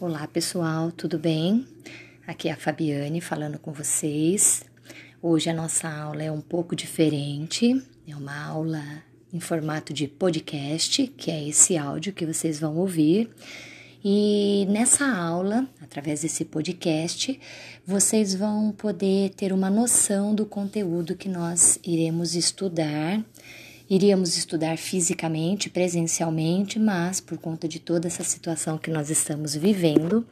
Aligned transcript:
Olá 0.00 0.26
pessoal, 0.26 0.90
tudo 0.90 1.20
bem? 1.20 1.64
Aqui 2.26 2.48
é 2.48 2.52
a 2.52 2.56
Fabiane 2.56 3.20
falando 3.20 3.60
com 3.60 3.72
vocês. 3.72 4.64
Hoje 5.22 5.48
a 5.48 5.54
nossa 5.54 5.88
aula 5.88 6.20
é 6.20 6.32
um 6.32 6.40
pouco 6.40 6.74
diferente, 6.74 7.80
é 8.06 8.16
uma 8.16 8.44
aula 8.44 8.82
em 9.32 9.38
formato 9.38 9.92
de 9.92 10.08
podcast, 10.08 11.06
que 11.16 11.30
é 11.30 11.48
esse 11.48 11.78
áudio 11.78 12.12
que 12.12 12.26
vocês 12.26 12.58
vão 12.58 12.76
ouvir. 12.76 13.30
E 14.04 14.66
nessa 14.68 15.06
aula, 15.06 15.64
através 15.80 16.22
desse 16.22 16.44
podcast, 16.44 17.40
vocês 17.86 18.34
vão 18.34 18.72
poder 18.72 19.30
ter 19.30 19.52
uma 19.52 19.70
noção 19.70 20.34
do 20.34 20.44
conteúdo 20.44 21.14
que 21.14 21.28
nós 21.28 21.78
iremos 21.84 22.34
estudar 22.34 23.24
Iríamos 23.88 24.38
estudar 24.38 24.78
fisicamente, 24.78 25.68
presencialmente, 25.68 26.78
mas 26.78 27.20
por 27.20 27.36
conta 27.36 27.68
de 27.68 27.78
toda 27.78 28.06
essa 28.06 28.24
situação 28.24 28.78
que 28.78 28.90
nós 28.90 29.10
estamos 29.10 29.54
vivendo, 29.54 30.26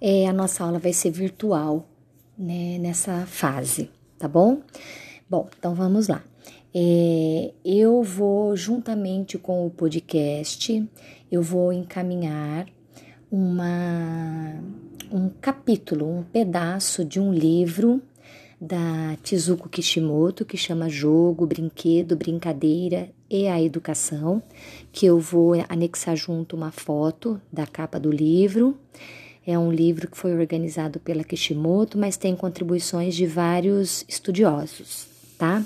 é, 0.00 0.28
a 0.28 0.32
nossa 0.32 0.62
aula 0.62 0.78
vai 0.78 0.92
ser 0.92 1.10
virtual 1.10 1.88
né, 2.38 2.78
nessa 2.78 3.26
fase, 3.26 3.90
tá 4.18 4.28
bom? 4.28 4.62
Bom, 5.28 5.48
então 5.58 5.74
vamos 5.74 6.08
lá. 6.08 6.22
É, 6.74 7.52
eu 7.64 8.02
vou, 8.02 8.56
juntamente 8.56 9.36
com 9.36 9.66
o 9.66 9.70
podcast, 9.70 10.88
eu 11.30 11.42
vou 11.42 11.72
encaminhar 11.72 12.66
uma, 13.30 14.62
um 15.10 15.28
capítulo, 15.40 16.08
um 16.08 16.22
pedaço 16.22 17.04
de 17.04 17.18
um 17.18 17.32
livro 17.32 18.00
da 18.62 19.16
Tizuko 19.24 19.68
Kishimoto, 19.68 20.44
que 20.44 20.56
chama 20.56 20.88
Jogo, 20.88 21.44
Brinquedo, 21.44 22.14
Brincadeira 22.14 23.10
e 23.28 23.48
a 23.48 23.60
Educação, 23.60 24.40
que 24.92 25.04
eu 25.04 25.18
vou 25.18 25.54
anexar 25.68 26.14
junto 26.14 26.54
uma 26.54 26.70
foto 26.70 27.42
da 27.52 27.66
capa 27.66 27.98
do 27.98 28.08
livro. 28.08 28.78
É 29.44 29.58
um 29.58 29.72
livro 29.72 30.08
que 30.08 30.16
foi 30.16 30.32
organizado 30.32 31.00
pela 31.00 31.24
Kishimoto, 31.24 31.98
mas 31.98 32.16
tem 32.16 32.36
contribuições 32.36 33.16
de 33.16 33.26
vários 33.26 34.04
estudiosos, 34.08 35.08
tá? 35.36 35.64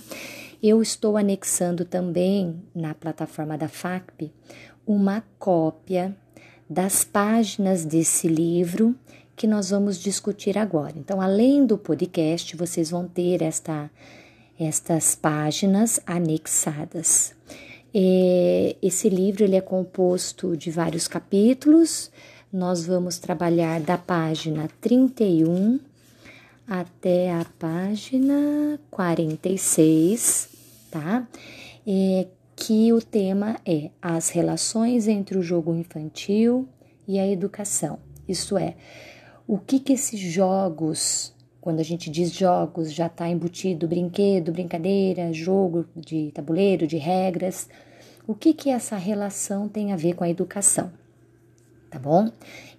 Eu 0.63 0.81
estou 0.81 1.19
anexando 1.19 1.85
também 1.85 2.63
na 2.75 2.95
plataforma 2.95 3.59
da 3.59 3.69
FACP 3.69 4.33
uma 4.87 5.23
cópia 5.39 6.17
das 6.69 7.05
páginas 7.05 7.85
desse 7.85 8.27
livro 8.27 8.97
que 9.37 9.47
nós 9.47 9.71
vamos 9.71 9.99
discutir 9.99 10.57
agora. 10.57 10.95
Então, 10.97 11.21
além 11.21 11.67
do 11.67 11.77
podcast, 11.77 12.57
vocês 12.57 12.91
vão 12.91 13.07
ter 13.07 13.43
esta, 13.43 13.91
estas 14.59 15.15
páginas 15.15 16.01
anexadas. 16.07 17.35
E 17.95 18.77
esse 18.83 19.09
livro 19.09 19.45
ele 19.45 19.57
é 19.57 19.61
composto 19.61 20.57
de 20.57 20.71
vários 20.71 21.07
capítulos. 21.07 22.11
Nós 22.53 22.87
vamos 22.87 23.19
trabalhar 23.19 23.81
da 23.81 23.99
página 23.99 24.69
31 24.81 25.79
até 26.67 27.33
a 27.33 27.45
página 27.59 28.81
46, 28.91 30.49
tá? 30.91 31.29
E 31.87 32.27
que 32.57 32.93
o 32.93 33.01
tema 33.01 33.61
é 33.67 33.91
as 34.01 34.31
relações 34.31 35.07
entre 35.07 35.37
o 35.37 35.43
jogo 35.43 35.75
infantil 35.75 36.67
e 37.07 37.19
a 37.19 37.27
educação. 37.27 37.99
Isso 38.27 38.57
é, 38.57 38.75
o 39.47 39.59
que 39.59 39.79
que 39.79 39.93
esses 39.93 40.19
jogos, 40.19 41.33
quando 41.61 41.81
a 41.81 41.85
gente 41.85 42.11
diz 42.11 42.33
jogos, 42.33 42.93
já 42.93 43.07
está 43.07 43.29
embutido 43.29 43.87
brinquedo, 43.87 44.53
brincadeira, 44.53 45.33
jogo 45.33 45.87
de 45.95 46.31
tabuleiro, 46.33 46.87
de 46.87 46.97
regras, 46.97 47.69
o 48.27 48.35
que 48.35 48.53
que 48.53 48.71
essa 48.71 48.97
relação 48.97 49.69
tem 49.69 49.93
a 49.93 49.97
ver 49.97 50.15
com 50.15 50.25
a 50.25 50.29
educação? 50.29 50.91
Tá 51.89 51.99
bom? 51.99 52.31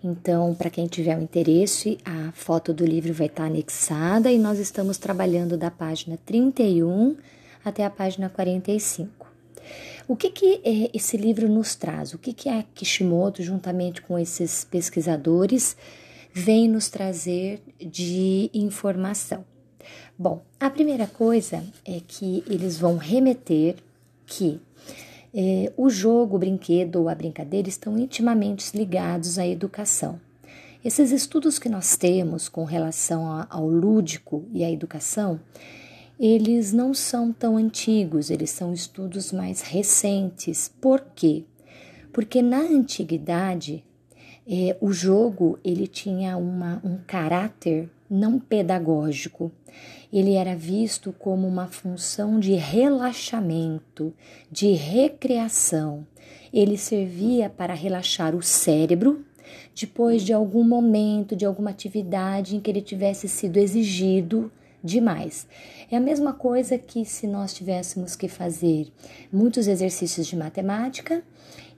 Então, 0.03 0.53
para 0.53 0.69
quem 0.69 0.88
tiver 0.88 1.17
o 1.17 1.21
interesse, 1.21 1.97
a 2.03 2.31
foto 2.33 2.73
do 2.73 2.85
livro 2.85 3.13
vai 3.13 3.27
estar 3.27 3.43
tá 3.43 3.47
anexada 3.47 4.31
e 4.31 4.38
nós 4.38 4.59
estamos 4.59 4.97
trabalhando 4.97 5.57
da 5.57 5.71
página 5.71 6.19
31 6.25 7.16
até 7.63 7.85
a 7.85 7.89
página 7.89 8.29
45. 8.29 9.25
O 10.07 10.16
que, 10.16 10.29
que 10.29 10.61
é, 10.63 10.89
esse 10.94 11.17
livro 11.17 11.50
nos 11.50 11.75
traz? 11.75 12.13
O 12.13 12.17
que, 12.17 12.33
que 12.33 12.47
a 12.50 12.63
Kishimoto, 12.75 13.41
juntamente 13.41 14.01
com 14.01 14.19
esses 14.19 14.63
pesquisadores, 14.66 15.75
vem 16.38 16.68
nos 16.68 16.88
trazer 16.88 17.62
de 17.80 18.50
informação? 18.53 19.44
Bom, 20.18 20.44
a 20.59 20.70
primeira 20.70 21.08
coisa 21.08 21.64
é 21.84 22.00
que 22.06 22.44
eles 22.48 22.78
vão 22.78 22.98
remeter 22.98 23.75
que 24.25 24.59
eh, 25.34 25.72
o 25.75 25.90
jogo, 25.90 26.36
o 26.36 26.40
brinquedo 26.40 26.98
ou 26.98 27.09
a 27.09 27.16
brincadeira 27.16 27.68
estão 27.68 27.98
intimamente 27.98 28.78
ligados 28.78 29.40
à 29.40 29.48
educação. 29.48 30.20
Esses 30.86 31.12
estudos 31.12 31.58
que 31.58 31.70
nós 31.70 31.98
temos 31.98 32.48
com 32.48 32.64
relação 32.64 33.31
a, 33.31 33.48
ao 33.50 33.68
lúdico 33.68 34.46
e 34.54 34.64
à 34.64 34.72
educação, 34.72 35.40
eles 36.19 36.72
não 36.72 36.94
são 36.94 37.31
tão 37.31 37.58
antigos, 37.58 38.30
eles 38.30 38.52
são 38.52 38.74
estudos 38.74 39.31
mais 39.31 39.62
recentes. 39.62 40.72
Por 40.80 41.02
quê? 41.16 41.44
Porque 42.14 42.42
na 42.42 42.59
antiguidade 42.59 43.84
é, 44.50 44.78
o 44.80 44.91
jogo 44.94 45.59
ele 45.63 45.88
tinha 45.88 46.38
uma, 46.38 46.81
um 46.84 46.97
caráter 47.06 47.90
não 48.09 48.40
pedagógico. 48.40 49.52
Ele 50.12 50.35
era 50.35 50.56
visto 50.56 51.12
como 51.12 51.46
uma 51.46 51.68
função 51.68 52.40
de 52.40 52.53
relaxamento, 52.53 54.13
de 54.50 54.72
recreação. 54.72 56.07
Ele 56.53 56.78
servia 56.78 57.50
para 57.50 57.74
relaxar 57.74 58.34
o 58.34 58.41
cérebro 58.41 59.25
depois 59.75 60.24
de 60.24 60.31
algum 60.31 60.63
momento, 60.63 61.36
de 61.36 61.46
alguma 61.46 61.69
atividade 61.69 62.56
em 62.56 62.59
que 62.59 62.72
ele 62.72 62.81
tivesse 62.81 63.28
sido 63.28 63.57
exigido 63.57 64.52
demais. 64.84 65.46
É 65.91 65.97
a 65.97 66.00
mesma 66.00 66.34
coisa 66.34 66.78
que 66.78 67.03
se 67.06 67.28
nós 67.28 67.53
tivéssemos 67.53 68.16
que 68.16 68.28
fazer 68.28 68.88
muitos 69.31 69.68
exercícios 69.68 70.25
de 70.25 70.36
matemática 70.36 71.22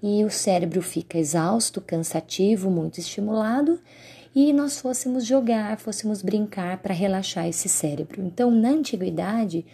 e 0.01 0.23
o 0.23 0.29
cérebro 0.29 0.81
fica 0.81 1.17
exausto, 1.17 1.81
cansativo, 1.81 2.69
muito 2.69 2.99
estimulado, 2.99 3.79
e 4.35 4.53
nós 4.53 4.79
fôssemos 4.79 5.25
jogar, 5.25 5.77
fôssemos 5.79 6.21
brincar 6.21 6.77
para 6.77 6.93
relaxar 6.93 7.47
esse 7.47 7.67
cérebro. 7.67 8.21
Então, 8.23 8.51
na 8.51 8.69
antiguidade, 8.69 9.65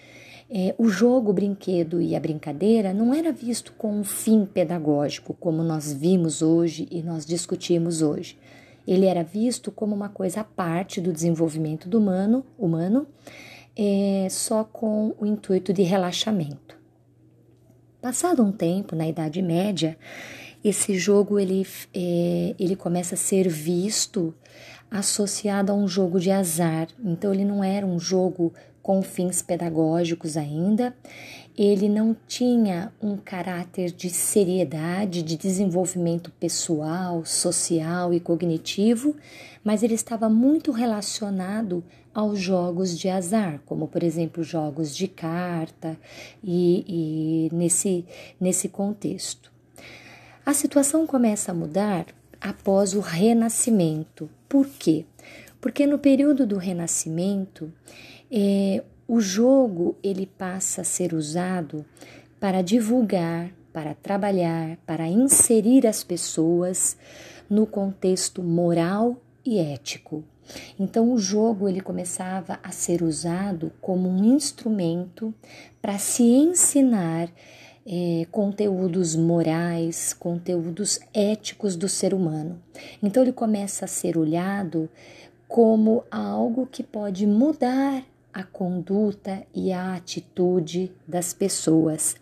é, 0.49 0.73
o 0.77 0.87
jogo, 0.87 1.31
o 1.31 1.33
brinquedo 1.33 2.01
e 2.01 2.15
a 2.15 2.19
brincadeira 2.19 2.93
não 2.93 3.13
era 3.13 3.31
visto 3.31 3.73
com 3.73 3.99
um 3.99 4.03
fim 4.03 4.45
pedagógico, 4.45 5.33
como 5.33 5.63
nós 5.63 5.91
vimos 5.91 6.41
hoje 6.41 6.87
e 6.91 7.01
nós 7.01 7.25
discutimos 7.25 8.01
hoje. 8.01 8.37
Ele 8.87 9.05
era 9.05 9.23
visto 9.23 9.71
como 9.71 9.95
uma 9.95 10.09
coisa 10.09 10.41
à 10.41 10.43
parte 10.43 11.01
do 11.01 11.11
desenvolvimento 11.11 11.89
do 11.89 11.97
humano, 11.97 12.45
humano 12.57 13.07
é, 13.75 14.27
só 14.29 14.63
com 14.63 15.13
o 15.19 15.25
intuito 15.25 15.73
de 15.73 15.81
relaxamento. 15.81 16.77
Passado 18.05 18.43
um 18.43 18.51
tempo, 18.51 18.95
na 18.95 19.07
Idade 19.07 19.41
Média, 19.41 19.97
esse 20.63 20.95
jogo 20.95 21.39
ele, 21.39 21.65
é, 21.91 22.53
ele 22.59 22.75
começa 22.75 23.15
a 23.15 23.17
ser 23.17 23.49
visto 23.49 24.31
associado 24.91 25.71
a 25.71 25.75
um 25.75 25.87
jogo 25.87 26.19
de 26.19 26.29
azar. 26.29 26.87
Então 27.03 27.33
ele 27.33 27.43
não 27.43 27.63
era 27.63 27.83
um 27.83 27.99
jogo 27.99 28.53
com 28.79 29.01
fins 29.01 29.41
pedagógicos 29.41 30.37
ainda. 30.37 30.95
Ele 31.57 31.89
não 31.89 32.15
tinha 32.27 32.93
um 33.01 33.17
caráter 33.17 33.89
de 33.89 34.11
seriedade, 34.11 35.23
de 35.23 35.35
desenvolvimento 35.35 36.29
pessoal, 36.39 37.25
social 37.25 38.13
e 38.13 38.19
cognitivo, 38.19 39.15
mas 39.63 39.81
ele 39.81 39.95
estava 39.95 40.29
muito 40.29 40.71
relacionado 40.71 41.83
aos 42.15 42.39
jogos 42.39 42.97
de 42.97 43.09
azar, 43.09 43.59
como 43.65 43.89
por 43.89 44.01
exemplo 44.01 44.41
jogos 44.41 44.95
de 44.95 45.05
carta 45.05 45.99
e, 46.41 46.85
e 46.87 47.53
nesse, 47.53 48.05
nesse 48.39 48.69
contexto. 48.69 49.51
A 50.45 50.53
situação 50.53 51.05
começa 51.05 51.51
a 51.51 51.55
mudar 51.55 52.05
após 52.39 52.93
o 52.93 53.01
Renascimento. 53.01 54.29
Por 54.47 54.65
quê? 54.65 55.05
Porque 55.59 55.85
no 55.85 55.99
período 55.99 56.47
do 56.47 56.57
Renascimento, 56.57 57.73
é, 58.31 58.81
o 59.07 59.19
jogo 59.19 59.97
ele 60.01 60.25
passa 60.25 60.81
a 60.81 60.85
ser 60.85 61.13
usado 61.13 61.85
para 62.39 62.61
divulgar, 62.61 63.51
para 63.73 63.93
trabalhar, 63.93 64.77
para 64.85 65.07
inserir 65.07 65.85
as 65.85 66.01
pessoas 66.01 66.97
no 67.49 67.67
contexto 67.67 68.41
moral 68.41 69.17
e 69.43 69.59
ético. 69.59 70.23
Então 70.79 71.11
o 71.11 71.17
jogo 71.17 71.67
ele 71.67 71.81
começava 71.81 72.59
a 72.63 72.71
ser 72.71 73.01
usado 73.01 73.71
como 73.81 74.09
um 74.09 74.23
instrumento 74.23 75.33
para 75.81 75.97
se 75.97 76.23
ensinar 76.23 77.29
é, 77.85 78.25
conteúdos 78.31 79.15
morais, 79.15 80.13
conteúdos 80.13 80.99
éticos 81.13 81.75
do 81.75 81.87
ser 81.87 82.13
humano. 82.13 82.59
Então 83.01 83.23
ele 83.23 83.31
começa 83.31 83.85
a 83.85 83.87
ser 83.87 84.17
olhado 84.17 84.89
como 85.47 86.03
algo 86.09 86.65
que 86.65 86.83
pode 86.83 87.27
mudar 87.27 88.03
a 88.33 88.43
conduta 88.43 89.43
e 89.53 89.71
a 89.71 89.95
atitude 89.95 90.91
das 91.07 91.33
pessoas. 91.33 92.17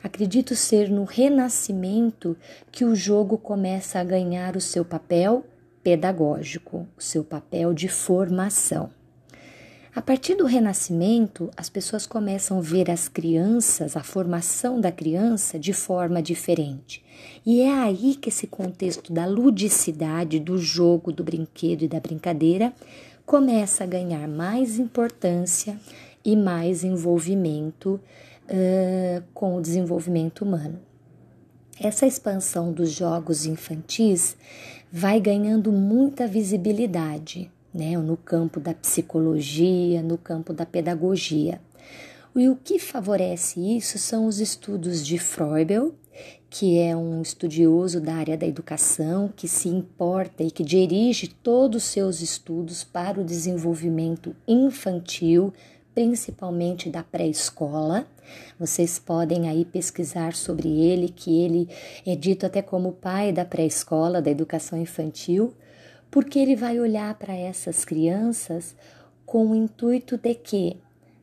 Acredito 0.00 0.54
ser 0.54 0.88
no 0.88 1.02
renascimento 1.02 2.36
que 2.70 2.84
o 2.84 2.94
jogo 2.94 3.36
começa 3.36 3.98
a 3.98 4.04
ganhar 4.04 4.56
o 4.56 4.60
seu 4.60 4.84
papel 4.84 5.44
pedagógico, 5.86 6.84
o 6.98 7.00
seu 7.00 7.22
papel 7.22 7.72
de 7.72 7.86
formação. 7.86 8.90
A 9.94 10.02
partir 10.02 10.34
do 10.34 10.44
Renascimento, 10.44 11.48
as 11.56 11.68
pessoas 11.68 12.04
começam 12.04 12.58
a 12.58 12.60
ver 12.60 12.90
as 12.90 13.06
crianças, 13.06 13.96
a 13.96 14.02
formação 14.02 14.80
da 14.80 14.90
criança, 14.90 15.60
de 15.60 15.72
forma 15.72 16.20
diferente. 16.20 17.04
E 17.46 17.60
é 17.60 17.72
aí 17.72 18.16
que 18.16 18.30
esse 18.30 18.48
contexto 18.48 19.12
da 19.12 19.26
ludicidade, 19.26 20.40
do 20.40 20.58
jogo, 20.58 21.12
do 21.12 21.22
brinquedo 21.22 21.82
e 21.82 21.88
da 21.88 22.00
brincadeira 22.00 22.72
começa 23.24 23.84
a 23.84 23.86
ganhar 23.86 24.26
mais 24.26 24.80
importância 24.80 25.78
e 26.24 26.34
mais 26.34 26.82
envolvimento 26.82 28.00
uh, 28.50 29.22
com 29.32 29.56
o 29.56 29.62
desenvolvimento 29.62 30.44
humano. 30.44 30.80
Essa 31.78 32.06
expansão 32.06 32.72
dos 32.72 32.90
jogos 32.90 33.44
infantis 33.44 34.34
vai 34.90 35.20
ganhando 35.20 35.70
muita 35.70 36.26
visibilidade 36.26 37.50
né, 37.72 37.98
no 37.98 38.16
campo 38.16 38.58
da 38.58 38.72
psicologia, 38.72 40.02
no 40.02 40.16
campo 40.16 40.54
da 40.54 40.64
pedagogia. 40.64 41.60
E 42.34 42.48
o 42.48 42.56
que 42.56 42.78
favorece 42.78 43.60
isso 43.60 43.98
são 43.98 44.26
os 44.26 44.40
estudos 44.40 45.04
de 45.04 45.18
Freubel, 45.18 45.94
que 46.48 46.78
é 46.78 46.96
um 46.96 47.20
estudioso 47.20 48.00
da 48.00 48.14
área 48.14 48.38
da 48.38 48.46
educação, 48.46 49.30
que 49.34 49.46
se 49.46 49.68
importa 49.68 50.42
e 50.42 50.50
que 50.50 50.64
dirige 50.64 51.28
todos 51.28 51.84
os 51.84 51.90
seus 51.90 52.22
estudos 52.22 52.84
para 52.84 53.20
o 53.20 53.24
desenvolvimento 53.24 54.34
infantil, 54.48 55.52
principalmente 55.96 56.90
da 56.90 57.02
pré-escola. 57.02 58.06
Vocês 58.60 58.98
podem 58.98 59.48
aí 59.48 59.64
pesquisar 59.64 60.34
sobre 60.34 60.68
ele, 60.68 61.08
que 61.08 61.42
ele 61.42 61.70
é 62.04 62.14
dito 62.14 62.44
até 62.44 62.60
como 62.60 62.92
pai 62.92 63.32
da 63.32 63.46
pré-escola, 63.46 64.20
da 64.20 64.30
educação 64.30 64.78
infantil, 64.78 65.54
porque 66.10 66.38
ele 66.38 66.54
vai 66.54 66.78
olhar 66.78 67.14
para 67.14 67.34
essas 67.34 67.82
crianças 67.82 68.76
com 69.24 69.46
o 69.46 69.54
intuito 69.54 70.18
de 70.18 70.34
que 70.34 70.76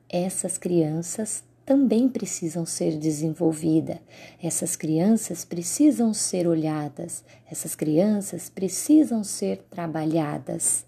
essas 0.10 0.58
crianças 0.58 1.44
também 1.64 2.10
precisam 2.10 2.66
ser 2.66 2.98
desenvolvidas, 2.98 4.00
essas 4.42 4.76
crianças 4.76 5.46
precisam 5.46 6.16
ser 6.16 6.48
olhadas, 6.48 7.24
essas 7.50 7.76
crianças 7.76 8.50
precisam 8.50 9.24
ser 9.24 9.60
trabalhadas, 9.70 10.84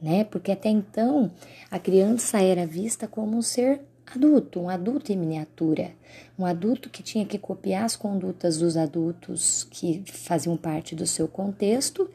né? 0.00 0.24
Porque 0.24 0.52
até 0.52 0.68
então 0.68 1.30
a 1.70 1.78
criança 1.78 2.40
era 2.40 2.66
vista 2.66 3.06
como 3.06 3.36
um 3.36 3.42
ser 3.42 3.80
adulto, 4.14 4.60
um 4.60 4.68
adulto 4.68 5.12
em 5.12 5.16
miniatura, 5.16 5.90
um 6.38 6.46
adulto 6.46 6.88
que 6.88 7.02
tinha 7.02 7.26
que 7.26 7.38
copiar 7.38 7.84
as 7.84 7.96
condutas 7.96 8.58
dos 8.58 8.76
adultos 8.76 9.66
que 9.70 10.02
faziam 10.06 10.56
parte 10.56 10.94
do 10.94 11.06
seu 11.06 11.26
contexto 11.26 12.08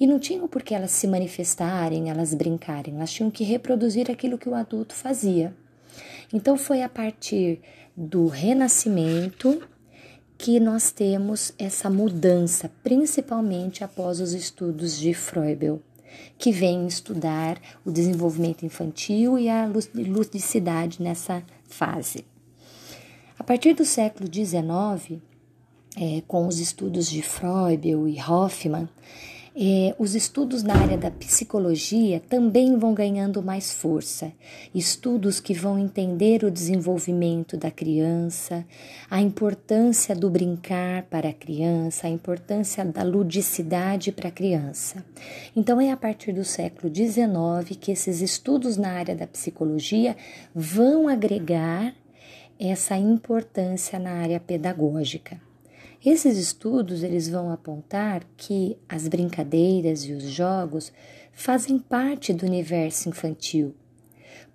e 0.00 0.06
não 0.06 0.18
tinham 0.18 0.48
por 0.48 0.62
que 0.62 0.74
elas 0.74 0.90
se 0.90 1.06
manifestarem, 1.06 2.10
elas 2.10 2.34
brincarem, 2.34 2.96
elas 2.96 3.12
tinham 3.12 3.30
que 3.30 3.44
reproduzir 3.44 4.10
aquilo 4.10 4.36
que 4.36 4.48
o 4.48 4.54
adulto 4.54 4.94
fazia. 4.94 5.54
Então 6.32 6.56
foi 6.56 6.82
a 6.82 6.88
partir 6.88 7.60
do 7.96 8.26
renascimento 8.26 9.62
que 10.36 10.58
nós 10.58 10.90
temos 10.90 11.52
essa 11.56 11.88
mudança, 11.88 12.68
principalmente 12.82 13.84
após 13.84 14.20
os 14.20 14.32
estudos 14.32 14.98
de 14.98 15.14
Freubel, 15.14 15.80
que 16.38 16.52
vem 16.52 16.86
estudar 16.86 17.60
o 17.84 17.90
desenvolvimento 17.90 18.64
infantil 18.64 19.38
e 19.38 19.48
a 19.48 19.66
ludicidade 19.66 21.02
nessa 21.02 21.42
fase. 21.68 22.24
A 23.38 23.44
partir 23.44 23.74
do 23.74 23.84
século 23.84 24.28
XIX, 24.32 25.20
é, 25.96 26.22
com 26.26 26.46
os 26.46 26.58
estudos 26.58 27.10
de 27.10 27.22
Freubel 27.22 28.08
e 28.08 28.20
Hoffmann, 28.20 28.88
é, 29.54 29.94
os 29.98 30.14
estudos 30.14 30.62
na 30.62 30.74
área 30.74 30.96
da 30.96 31.10
psicologia 31.10 32.20
também 32.20 32.78
vão 32.78 32.94
ganhando 32.94 33.42
mais 33.42 33.70
força. 33.70 34.32
Estudos 34.74 35.40
que 35.40 35.52
vão 35.52 35.78
entender 35.78 36.42
o 36.42 36.50
desenvolvimento 36.50 37.56
da 37.56 37.70
criança, 37.70 38.64
a 39.10 39.20
importância 39.20 40.14
do 40.16 40.30
brincar 40.30 41.02
para 41.04 41.28
a 41.28 41.34
criança, 41.34 42.06
a 42.06 42.10
importância 42.10 42.82
da 42.84 43.02
ludicidade 43.02 44.10
para 44.10 44.28
a 44.28 44.32
criança. 44.32 45.04
Então, 45.54 45.78
é 45.78 45.90
a 45.90 45.96
partir 45.96 46.32
do 46.32 46.44
século 46.44 46.92
XIX 46.94 47.76
que 47.78 47.92
esses 47.92 48.22
estudos 48.22 48.78
na 48.78 48.92
área 48.92 49.14
da 49.14 49.26
psicologia 49.26 50.16
vão 50.54 51.08
agregar 51.08 51.94
essa 52.58 52.96
importância 52.96 53.98
na 53.98 54.12
área 54.12 54.40
pedagógica. 54.40 55.51
Esses 56.04 56.36
estudos 56.36 57.04
eles 57.04 57.28
vão 57.28 57.52
apontar 57.52 58.24
que 58.36 58.76
as 58.88 59.06
brincadeiras 59.06 60.04
e 60.04 60.12
os 60.12 60.24
jogos 60.24 60.92
fazem 61.32 61.78
parte 61.78 62.32
do 62.32 62.44
universo 62.44 63.08
infantil, 63.08 63.72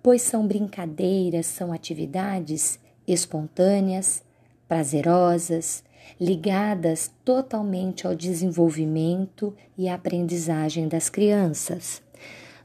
pois 0.02 0.20
são 0.20 0.46
brincadeiras, 0.46 1.46
são 1.46 1.72
atividades 1.72 2.78
espontâneas, 3.06 4.22
prazerosas, 4.68 5.82
ligadas 6.20 7.10
totalmente 7.24 8.06
ao 8.06 8.14
desenvolvimento 8.14 9.54
e 9.76 9.88
aprendizagem 9.88 10.86
das 10.86 11.08
crianças. 11.08 12.02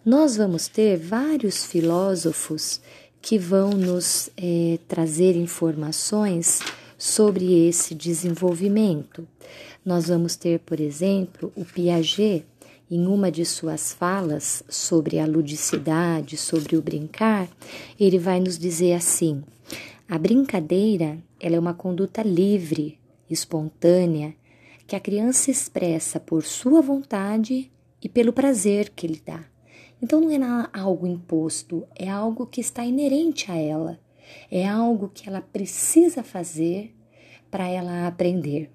Nós 0.04 0.36
vamos 0.36 0.68
ter 0.68 0.98
vários 0.98 1.66
filósofos 1.66 2.82
que 3.22 3.38
vão 3.38 3.70
nos 3.70 4.30
eh, 4.36 4.78
trazer 4.90 5.38
informações 5.38 6.60
sobre 7.04 7.68
esse 7.68 7.94
desenvolvimento. 7.94 9.28
Nós 9.84 10.08
vamos 10.08 10.38
ter, 10.38 10.60
por 10.60 10.80
exemplo, 10.80 11.52
o 11.54 11.66
Piaget 11.66 12.46
em 12.90 13.06
uma 13.08 13.30
de 13.30 13.44
suas 13.44 13.92
falas 13.92 14.64
sobre 14.70 15.20
a 15.20 15.26
ludicidade, 15.26 16.38
sobre 16.38 16.78
o 16.78 16.82
brincar, 16.82 17.50
ele 18.00 18.18
vai 18.18 18.40
nos 18.40 18.58
dizer 18.58 18.94
assim: 18.94 19.44
a 20.08 20.18
brincadeira 20.18 21.18
ela 21.42 21.58
é 21.58 21.60
uma 21.60 21.74
conduta 21.74 22.24
livre, 22.24 22.98
espontânea, 23.30 24.34
que 24.88 24.96
a 24.96 25.00
criança 25.00 25.52
expressa 25.52 26.22
por 26.22 26.44
sua 26.46 26.82
vontade 26.82 27.70
e 28.02 28.08
pelo 28.08 28.32
prazer 28.32 28.90
que 28.96 29.08
lhe 29.08 29.22
dá. 29.26 29.44
Então 30.02 30.22
não 30.22 30.32
é 30.32 30.70
algo 30.72 31.06
imposto, 31.06 31.84
é 31.98 32.10
algo 32.10 32.48
que 32.48 32.62
está 32.62 32.86
inerente 32.86 33.52
a 33.52 33.58
ela. 33.58 34.00
É 34.50 34.68
algo 34.68 35.10
que 35.14 35.28
ela 35.28 35.42
precisa 35.42 36.24
fazer 36.24 36.96
para 37.50 37.68
ela 37.68 38.08
aprender. 38.08 38.72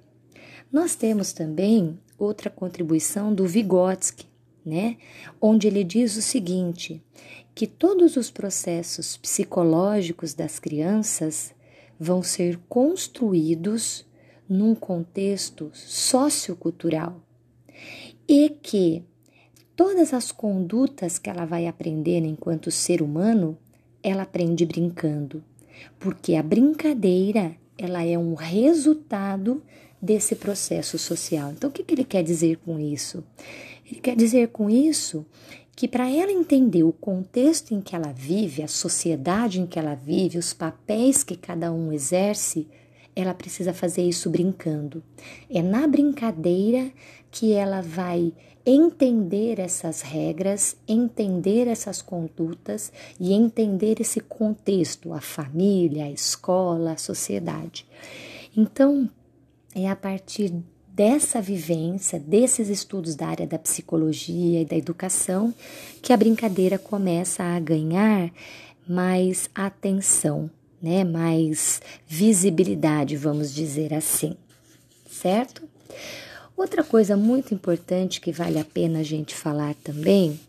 Nós 0.73 0.95
temos 0.95 1.33
também 1.33 1.99
outra 2.19 2.51
contribuição 2.51 3.35
do 3.35 3.47
Vygotsky, 3.47 4.27
né? 4.65 4.97
Onde 5.41 5.67
ele 5.67 5.83
diz 5.83 6.17
o 6.17 6.23
seguinte: 6.23 7.03
que 7.55 7.67
todos 7.67 8.17
os 8.17 8.31
processos 8.31 9.17
psicológicos 9.17 10.35
das 10.35 10.59
crianças 10.59 11.55
vão 11.99 12.23
ser 12.23 12.59
construídos 12.69 14.07
num 14.49 14.75
contexto 14.75 15.71
sociocultural 15.75 17.21
e 18.29 18.49
que 18.49 19.05
todas 19.75 20.15
as 20.15 20.31
condutas 20.31 21.19
que 21.19 21.29
ela 21.29 21.45
vai 21.45 21.67
aprender 21.67 22.21
enquanto 22.25 22.71
ser 22.71 23.03
humano 23.03 23.59
ela 24.03 24.23
aprende 24.23 24.65
brincando, 24.65 25.43
porque 25.99 26.35
a 26.35 26.43
brincadeira 26.43 27.55
ela 27.77 28.05
é 28.05 28.19
um 28.19 28.35
resultado 28.35 29.63
desse 30.01 30.35
processo 30.37 30.99
social. 30.99 31.53
Então, 31.53 31.71
o 31.71 31.73
que, 31.73 31.83
que 31.83 31.95
ele 31.95 32.05
quer 32.05 32.23
dizer 32.23 32.59
com 32.59 32.79
isso? 32.79 33.25
Ele 33.91 34.01
quer 34.01 34.17
dizer 34.17 34.49
com 34.49 34.69
isso 34.69 35.25
que 35.75 35.87
para 35.87 36.11
ela 36.11 36.33
entender 36.33 36.83
o 36.83 36.93
contexto 36.93 37.73
em 37.73 37.81
que 37.81 37.95
ela 37.95 38.13
vive, 38.13 38.63
a 38.63 38.69
sociedade 38.69 39.61
em 39.61 39.67
que 39.67 39.79
ela 39.79 39.95
vive, 39.95 40.37
os 40.37 40.53
papéis 40.53 41.23
que 41.23 41.37
cada 41.37 41.73
um 41.73 41.93
exerce, 41.93 42.67
ela 43.15 43.33
precisa 43.33 43.73
fazer 43.73 44.03
isso 44.03 44.29
brincando. 44.29 45.03
É 45.49 45.63
na 45.63 45.87
brincadeira 45.87 46.91
que 47.31 47.53
ela 47.53 47.81
vai 47.81 48.33
entender 48.65 49.59
essas 49.59 50.03
regras, 50.03 50.77
entender 50.87 51.67
essas 51.67 52.03
condutas 52.03 52.93
e 53.19 53.33
entender 53.33 54.01
esse 54.01 54.21
contexto, 54.21 55.13
a 55.13 55.21
família, 55.21 56.05
a 56.05 56.11
escola, 56.11 56.93
a 56.93 56.99
sociedade. 56.99 57.87
Então, 58.57 59.09
é 59.75 59.89
a 59.89 59.97
partir 59.97 60.53
dessa 60.89 61.41
vivência, 61.41 62.19
desses 62.19 62.69
estudos 62.69 63.15
da 63.15 63.29
área 63.29 63.47
da 63.47 63.59
psicologia 63.59 64.63
e 64.63 64.65
da 64.65 64.77
educação, 64.77 65.55
que 66.03 66.13
a 66.13 66.17
brincadeira 66.17 66.77
começa 66.77 67.45
a 67.45 67.61
ganhar 67.61 68.33
mais 68.89 69.49
atenção, 69.55 70.51
né? 70.83 71.05
Mais 71.05 71.81
visibilidade, 72.07 73.17
vamos 73.17 73.55
dizer 73.55 73.95
assim. 73.95 74.37
Certo? 75.09 75.63
Outra 76.59 76.83
coisa 76.83 77.17
muito 77.17 77.55
importante 77.55 78.21
que 78.21 78.33
vale 78.33 78.59
a 78.59 78.65
pena 78.65 78.99
a 78.99 79.03
gente 79.05 79.33
falar 79.33 79.77
também 79.77 80.41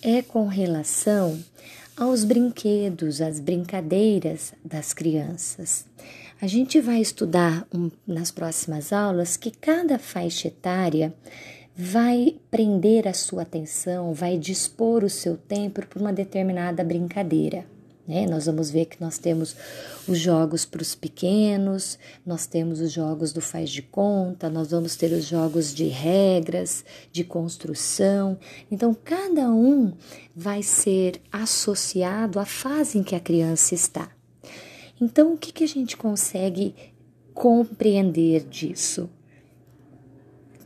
é 0.00 0.22
com 0.22 0.46
relação 0.46 1.36
aos 1.96 2.22
brinquedos, 2.22 3.20
às 3.20 3.40
brincadeiras 3.40 4.52
das 4.64 4.92
crianças. 4.92 5.84
A 6.40 6.46
gente 6.46 6.80
vai 6.80 7.00
estudar 7.00 7.66
um, 7.74 7.90
nas 8.06 8.30
próximas 8.30 8.92
aulas 8.92 9.36
que 9.36 9.50
cada 9.50 9.98
faixa 9.98 10.46
etária 10.46 11.12
vai 11.74 12.36
prender 12.48 13.08
a 13.08 13.12
sua 13.12 13.42
atenção, 13.42 14.14
vai 14.14 14.38
dispor 14.38 15.02
o 15.02 15.10
seu 15.10 15.36
tempo 15.36 15.84
para 15.84 16.00
uma 16.00 16.12
determinada 16.12 16.84
brincadeira. 16.84 17.66
Né? 18.06 18.26
Nós 18.26 18.46
vamos 18.46 18.70
ver 18.70 18.86
que 18.86 19.00
nós 19.00 19.18
temos 19.18 19.54
os 20.08 20.18
jogos 20.18 20.64
para 20.64 20.82
os 20.82 20.94
pequenos, 20.94 21.98
nós 22.26 22.46
temos 22.46 22.80
os 22.80 22.90
jogos 22.90 23.32
do 23.32 23.40
faz 23.40 23.70
de 23.70 23.80
conta, 23.80 24.50
nós 24.50 24.70
vamos 24.70 24.96
ter 24.96 25.12
os 25.12 25.24
jogos 25.24 25.72
de 25.72 25.84
regras, 25.84 26.84
de 27.12 27.22
construção. 27.22 28.38
Então, 28.70 28.94
cada 28.94 29.50
um 29.50 29.92
vai 30.34 30.62
ser 30.62 31.20
associado 31.30 32.40
à 32.40 32.44
fase 32.44 32.98
em 32.98 33.02
que 33.02 33.14
a 33.14 33.20
criança 33.20 33.74
está. 33.74 34.10
Então, 35.00 35.34
o 35.34 35.38
que, 35.38 35.52
que 35.52 35.64
a 35.64 35.68
gente 35.68 35.96
consegue 35.96 36.74
compreender 37.32 38.44
disso? 38.48 39.08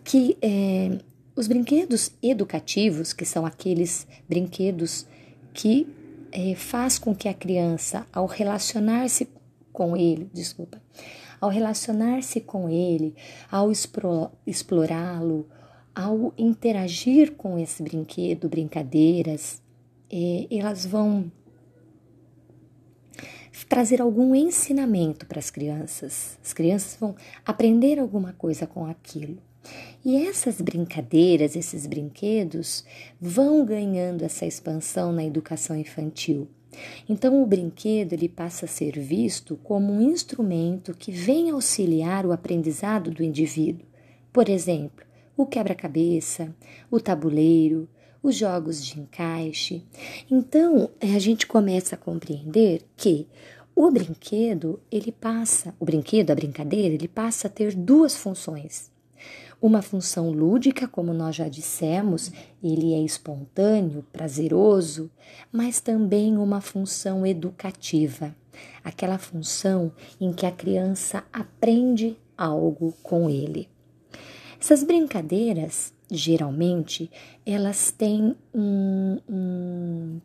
Que 0.02 0.38
é, 0.40 0.98
os 1.34 1.46
brinquedos 1.46 2.12
educativos, 2.22 3.12
que 3.12 3.26
são 3.26 3.44
aqueles 3.44 4.06
brinquedos 4.28 5.06
que 5.52 5.86
é, 6.36 6.54
faz 6.54 6.98
com 6.98 7.14
que 7.14 7.30
a 7.30 7.34
criança, 7.34 8.06
ao 8.12 8.26
relacionar-se 8.26 9.26
com 9.72 9.96
ele, 9.96 10.30
desculpa, 10.34 10.82
ao 11.40 11.48
relacionar-se 11.48 12.42
com 12.42 12.68
ele, 12.68 13.14
ao 13.50 13.72
explorá-lo, 14.46 15.48
ao 15.94 16.34
interagir 16.36 17.32
com 17.36 17.58
esse 17.58 17.82
brinquedo, 17.82 18.50
brincadeiras, 18.50 19.62
é, 20.12 20.46
elas 20.50 20.84
vão 20.84 21.32
trazer 23.66 24.02
algum 24.02 24.34
ensinamento 24.34 25.24
para 25.24 25.38
as 25.38 25.50
crianças. 25.50 26.38
As 26.44 26.52
crianças 26.52 26.98
vão 27.00 27.16
aprender 27.46 27.98
alguma 27.98 28.34
coisa 28.34 28.66
com 28.66 28.84
aquilo. 28.84 29.38
E 30.06 30.24
essas 30.24 30.60
brincadeiras, 30.60 31.56
esses 31.56 31.84
brinquedos, 31.84 32.84
vão 33.20 33.64
ganhando 33.64 34.22
essa 34.22 34.46
expansão 34.46 35.10
na 35.10 35.24
educação 35.24 35.76
infantil. 35.76 36.46
Então, 37.08 37.42
o 37.42 37.44
brinquedo 37.44 38.12
ele 38.12 38.28
passa 38.28 38.66
a 38.66 38.68
ser 38.68 39.00
visto 39.00 39.58
como 39.64 39.92
um 39.92 40.00
instrumento 40.00 40.94
que 40.94 41.10
vem 41.10 41.50
auxiliar 41.50 42.24
o 42.24 42.30
aprendizado 42.30 43.10
do 43.10 43.24
indivíduo. 43.24 43.84
Por 44.32 44.48
exemplo, 44.48 45.04
o 45.36 45.44
quebra-cabeça, 45.44 46.54
o 46.88 47.00
tabuleiro, 47.00 47.88
os 48.22 48.36
jogos 48.36 48.84
de 48.84 49.00
encaixe. 49.00 49.82
Então, 50.30 50.88
a 51.00 51.18
gente 51.18 51.48
começa 51.48 51.96
a 51.96 51.98
compreender 51.98 52.82
que 52.96 53.26
o 53.74 53.90
brinquedo, 53.90 54.80
ele 54.88 55.10
passa, 55.10 55.74
o 55.80 55.84
brinquedo, 55.84 56.30
a 56.30 56.34
brincadeira, 56.36 56.94
ele 56.94 57.08
passa 57.08 57.48
a 57.48 57.50
ter 57.50 57.74
duas 57.74 58.16
funções. 58.16 58.94
Uma 59.66 59.82
função 59.82 60.30
lúdica, 60.30 60.86
como 60.86 61.12
nós 61.12 61.34
já 61.34 61.48
dissemos, 61.48 62.30
ele 62.62 62.94
é 62.94 63.00
espontâneo, 63.00 64.06
prazeroso, 64.12 65.10
mas 65.50 65.80
também 65.80 66.36
uma 66.36 66.60
função 66.60 67.26
educativa, 67.26 68.32
aquela 68.84 69.18
função 69.18 69.90
em 70.20 70.32
que 70.32 70.46
a 70.46 70.52
criança 70.52 71.24
aprende 71.32 72.16
algo 72.38 72.94
com 73.02 73.28
ele. 73.28 73.68
Essas 74.60 74.84
brincadeiras, 74.84 75.92
geralmente, 76.08 77.10
elas 77.44 77.90
têm 77.90 78.36
um, 78.54 79.18
um, 79.28 80.20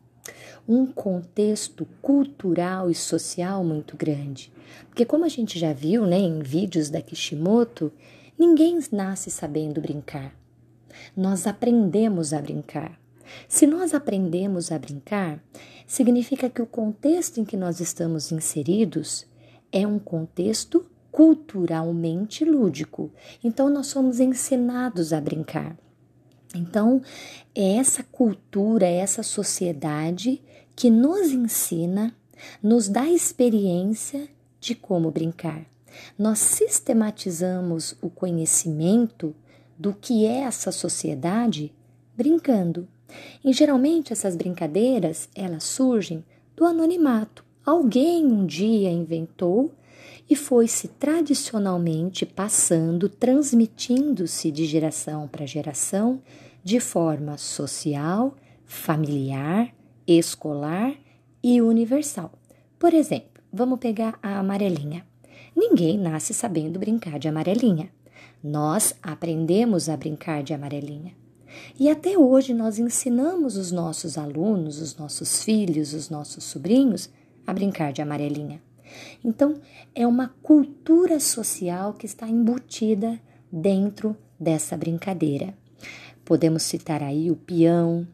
um 0.68 0.86
contexto 0.86 1.84
cultural 2.00 2.88
e 2.88 2.94
social 2.94 3.64
muito 3.64 3.96
grande. 3.96 4.52
Porque, 4.86 5.04
como 5.04 5.24
a 5.24 5.28
gente 5.28 5.58
já 5.58 5.72
viu 5.72 6.06
né, 6.06 6.18
em 6.20 6.38
vídeos 6.38 6.88
da 6.88 7.02
Kishimoto, 7.02 7.92
Ninguém 8.38 8.78
nasce 8.90 9.30
sabendo 9.30 9.80
brincar. 9.80 10.34
Nós 11.16 11.46
aprendemos 11.46 12.32
a 12.32 12.40
brincar. 12.40 12.98
Se 13.48 13.66
nós 13.66 13.94
aprendemos 13.94 14.70
a 14.72 14.78
brincar, 14.78 15.42
significa 15.86 16.50
que 16.50 16.60
o 16.60 16.66
contexto 16.66 17.38
em 17.38 17.44
que 17.44 17.56
nós 17.56 17.80
estamos 17.80 18.32
inseridos 18.32 19.26
é 19.70 19.86
um 19.86 19.98
contexto 19.98 20.84
culturalmente 21.10 22.44
lúdico. 22.44 23.10
Então, 23.44 23.68
nós 23.68 23.86
somos 23.86 24.18
ensinados 24.18 25.12
a 25.12 25.20
brincar. 25.20 25.76
Então, 26.54 27.02
é 27.54 27.76
essa 27.76 28.02
cultura, 28.02 28.86
é 28.86 28.96
essa 28.96 29.22
sociedade 29.22 30.42
que 30.74 30.90
nos 30.90 31.30
ensina, 31.30 32.14
nos 32.62 32.88
dá 32.88 33.06
experiência 33.08 34.28
de 34.60 34.74
como 34.74 35.10
brincar. 35.10 35.66
Nós 36.18 36.38
sistematizamos 36.38 37.96
o 38.00 38.08
conhecimento 38.08 39.34
do 39.78 39.92
que 39.92 40.26
é 40.26 40.40
essa 40.40 40.70
sociedade 40.70 41.72
brincando. 42.16 42.86
E 43.44 43.52
geralmente 43.52 44.12
essas 44.12 44.36
brincadeiras, 44.36 45.28
elas 45.34 45.64
surgem 45.64 46.24
do 46.56 46.64
anonimato. 46.64 47.44
Alguém 47.64 48.26
um 48.26 48.46
dia 48.46 48.90
inventou 48.90 49.72
e 50.28 50.36
foi-se 50.36 50.88
tradicionalmente 50.88 52.24
passando, 52.24 53.08
transmitindo-se 53.08 54.50
de 54.50 54.64
geração 54.64 55.28
para 55.28 55.46
geração 55.46 56.22
de 56.64 56.80
forma 56.80 57.36
social, 57.36 58.34
familiar, 58.64 59.74
escolar 60.06 60.94
e 61.42 61.60
universal. 61.60 62.32
Por 62.78 62.94
exemplo, 62.94 63.42
vamos 63.52 63.78
pegar 63.78 64.18
a 64.22 64.38
amarelinha. 64.38 65.06
Ninguém 65.54 65.98
nasce 65.98 66.34
sabendo 66.34 66.78
brincar 66.78 67.18
de 67.18 67.28
amarelinha. 67.28 67.90
Nós 68.42 68.94
aprendemos 69.02 69.88
a 69.88 69.96
brincar 69.96 70.42
de 70.42 70.52
amarelinha. 70.52 71.14
E 71.78 71.88
até 71.88 72.16
hoje 72.16 72.54
nós 72.54 72.78
ensinamos 72.78 73.56
os 73.56 73.70
nossos 73.70 74.16
alunos, 74.16 74.80
os 74.80 74.96
nossos 74.96 75.42
filhos, 75.42 75.92
os 75.92 76.08
nossos 76.08 76.44
sobrinhos 76.44 77.10
a 77.46 77.52
brincar 77.52 77.92
de 77.92 78.00
amarelinha. 78.00 78.60
Então, 79.24 79.60
é 79.94 80.06
uma 80.06 80.28
cultura 80.42 81.18
social 81.18 81.94
que 81.94 82.06
está 82.06 82.28
embutida 82.28 83.18
dentro 83.50 84.16
dessa 84.38 84.76
brincadeira. 84.76 85.54
Podemos 86.24 86.62
citar 86.62 87.02
aí 87.02 87.30
o 87.30 87.36
peão, 87.36 88.06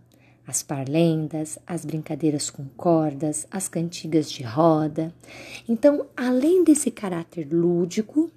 as 0.49 0.63
parlendas, 0.63 1.59
as 1.67 1.85
brincadeiras 1.85 2.49
com 2.49 2.65
cordas, 2.75 3.47
as 3.51 3.69
cantigas 3.69 4.31
de 4.33 4.43
roda. 4.43 5.15
Então, 5.69 6.07
além 6.17 6.65
desse 6.65 6.91
caráter 6.91 7.47
lúdico, 7.53 8.31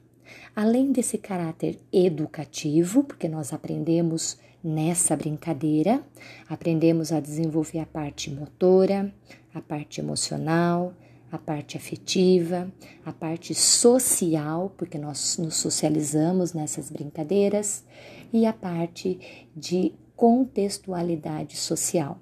além 0.53 0.91
desse 0.91 1.18
caráter 1.18 1.80
educativo, 1.89 3.06
porque 3.06 3.30
nós 3.30 3.53
aprendemos 3.53 4.38
nessa 4.62 5.15
brincadeira, 5.15 6.03
aprendemos 6.50 7.13
a 7.13 7.22
desenvolver 7.22 7.80
a 7.80 7.86
parte 7.86 8.30
motora, 8.30 9.13
a 9.53 9.62
parte 9.62 10.01
emocional, 10.01 10.94
a 11.32 11.38
parte 11.38 11.77
afetiva, 11.77 12.70
a 13.06 13.13
parte 13.13 13.56
social, 13.56 14.74
porque 14.77 14.98
nós 14.98 15.38
nos 15.38 15.56
socializamos 15.56 16.51
nessas 16.51 16.91
brincadeiras, 16.91 17.86
e 18.34 18.46
a 18.46 18.51
parte 18.51 19.48
de 19.56 19.94
contextualidade 20.21 21.57
social. 21.57 22.19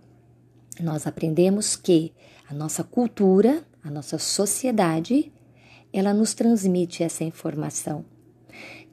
Nós 0.79 1.05
aprendemos 1.05 1.75
que 1.75 2.13
a 2.49 2.53
nossa 2.53 2.81
cultura, 2.81 3.61
a 3.83 3.91
nossa 3.91 4.17
sociedade, 4.17 5.33
ela 5.91 6.13
nos 6.13 6.33
transmite 6.33 7.03
essa 7.03 7.25
informação. 7.25 8.05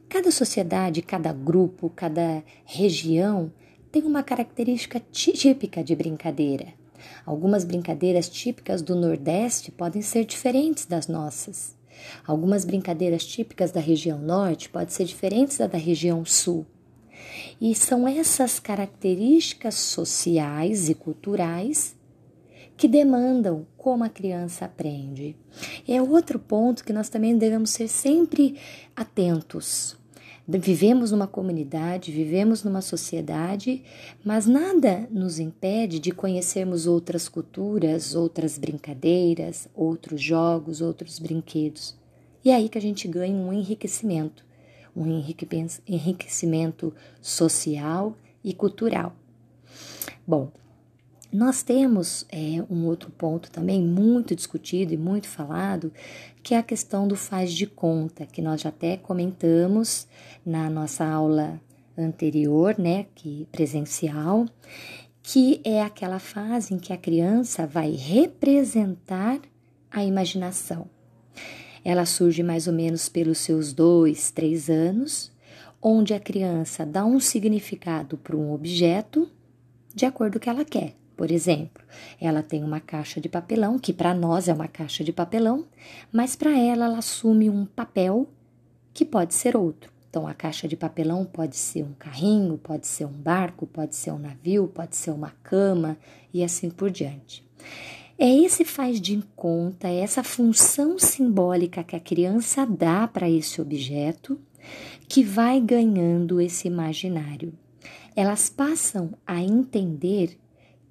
Cada 0.08 0.32
sociedade, 0.32 1.02
cada 1.02 1.32
grupo, 1.32 1.88
cada 1.88 2.42
região 2.64 3.52
tem 3.92 4.02
uma 4.02 4.24
característica 4.24 5.00
típica 5.12 5.84
de 5.84 5.94
brincadeira. 5.94 6.74
Algumas 7.24 7.62
brincadeiras 7.62 8.28
típicas 8.28 8.82
do 8.82 8.96
Nordeste 8.96 9.70
podem 9.70 10.02
ser 10.02 10.24
diferentes 10.24 10.84
das 10.84 11.06
nossas. 11.06 11.76
Algumas 12.26 12.64
brincadeiras 12.64 13.24
típicas 13.24 13.70
da 13.70 13.78
região 13.78 14.18
Norte 14.18 14.68
podem 14.68 14.88
ser 14.88 15.04
diferentes 15.04 15.58
da 15.58 15.68
da 15.68 15.78
região 15.78 16.24
Sul. 16.24 16.66
E 17.60 17.74
são 17.74 18.06
essas 18.06 18.58
características 18.58 19.74
sociais 19.74 20.88
e 20.88 20.94
culturais 20.94 21.96
que 22.76 22.86
demandam 22.86 23.66
como 23.76 24.04
a 24.04 24.08
criança 24.08 24.66
aprende. 24.66 25.34
É 25.88 26.00
outro 26.02 26.38
ponto 26.38 26.84
que 26.84 26.92
nós 26.92 27.08
também 27.08 27.36
devemos 27.38 27.70
ser 27.70 27.88
sempre 27.88 28.56
atentos. 28.94 29.96
Vivemos 30.48 31.10
numa 31.10 31.26
comunidade, 31.26 32.12
vivemos 32.12 32.62
numa 32.62 32.80
sociedade, 32.80 33.82
mas 34.24 34.46
nada 34.46 35.08
nos 35.10 35.40
impede 35.40 35.98
de 35.98 36.12
conhecermos 36.12 36.86
outras 36.86 37.28
culturas, 37.28 38.14
outras 38.14 38.56
brincadeiras, 38.56 39.68
outros 39.74 40.22
jogos, 40.22 40.80
outros 40.80 41.18
brinquedos. 41.18 41.96
E 42.44 42.50
é 42.50 42.54
aí 42.54 42.68
que 42.68 42.78
a 42.78 42.80
gente 42.80 43.08
ganha 43.08 43.34
um 43.34 43.52
enriquecimento 43.52 44.45
um 44.96 45.22
enriquecimento 45.86 46.94
social 47.20 48.16
e 48.42 48.54
cultural. 48.54 49.14
Bom, 50.26 50.50
nós 51.32 51.62
temos 51.62 52.24
é, 52.30 52.64
um 52.70 52.86
outro 52.86 53.10
ponto 53.10 53.50
também 53.50 53.82
muito 53.82 54.34
discutido 54.34 54.94
e 54.94 54.96
muito 54.96 55.28
falado, 55.28 55.92
que 56.42 56.54
é 56.54 56.58
a 56.58 56.62
questão 56.62 57.06
do 57.06 57.14
faz 57.14 57.52
de 57.52 57.66
conta, 57.66 58.24
que 58.24 58.40
nós 58.40 58.62
já 58.62 58.70
até 58.70 58.96
comentamos 58.96 60.06
na 60.44 60.70
nossa 60.70 61.04
aula 61.04 61.60
anterior, 61.98 62.78
né, 62.78 63.06
que 63.14 63.46
presencial, 63.50 64.46
que 65.22 65.60
é 65.64 65.82
aquela 65.82 66.18
fase 66.18 66.72
em 66.72 66.78
que 66.78 66.92
a 66.92 66.96
criança 66.96 67.66
vai 67.66 67.90
representar 67.90 69.40
a 69.90 70.04
imaginação. 70.04 70.88
Ela 71.88 72.04
surge 72.04 72.42
mais 72.42 72.66
ou 72.66 72.72
menos 72.72 73.08
pelos 73.08 73.38
seus 73.38 73.72
dois, 73.72 74.32
três 74.32 74.68
anos, 74.68 75.30
onde 75.80 76.12
a 76.14 76.18
criança 76.18 76.84
dá 76.84 77.04
um 77.04 77.20
significado 77.20 78.18
para 78.18 78.36
um 78.36 78.52
objeto 78.52 79.30
de 79.94 80.04
acordo 80.04 80.32
com 80.32 80.38
o 80.38 80.40
que 80.40 80.50
ela 80.50 80.64
quer. 80.64 80.96
Por 81.16 81.30
exemplo, 81.30 81.84
ela 82.20 82.42
tem 82.42 82.64
uma 82.64 82.80
caixa 82.80 83.20
de 83.20 83.28
papelão, 83.28 83.78
que 83.78 83.92
para 83.92 84.12
nós 84.12 84.48
é 84.48 84.52
uma 84.52 84.66
caixa 84.66 85.04
de 85.04 85.12
papelão, 85.12 85.64
mas 86.10 86.34
para 86.34 86.58
ela 86.58 86.86
ela 86.86 86.98
assume 86.98 87.48
um 87.48 87.64
papel 87.64 88.28
que 88.92 89.04
pode 89.04 89.32
ser 89.32 89.56
outro. 89.56 89.92
Então, 90.10 90.26
a 90.26 90.34
caixa 90.34 90.66
de 90.66 90.76
papelão 90.76 91.24
pode 91.24 91.54
ser 91.54 91.84
um 91.84 91.92
carrinho, 91.92 92.58
pode 92.58 92.88
ser 92.88 93.04
um 93.04 93.12
barco, 93.12 93.64
pode 93.64 93.94
ser 93.94 94.10
um 94.10 94.18
navio, 94.18 94.66
pode 94.66 94.96
ser 94.96 95.12
uma 95.12 95.30
cama 95.40 95.96
e 96.34 96.42
assim 96.42 96.68
por 96.68 96.90
diante. 96.90 97.46
É 98.18 98.34
esse 98.34 98.64
faz 98.64 98.98
de 98.98 99.22
conta, 99.36 99.88
é 99.88 99.96
essa 99.98 100.24
função 100.24 100.98
simbólica 100.98 101.84
que 101.84 101.94
a 101.94 102.00
criança 102.00 102.64
dá 102.64 103.06
para 103.06 103.28
esse 103.28 103.60
objeto 103.60 104.40
que 105.06 105.22
vai 105.22 105.60
ganhando 105.60 106.40
esse 106.40 106.66
imaginário. 106.66 107.52
Elas 108.14 108.48
passam 108.48 109.12
a 109.26 109.42
entender 109.42 110.38